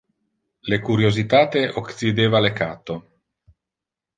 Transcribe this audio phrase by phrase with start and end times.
[0.73, 2.97] Le curiositate occideva le catto.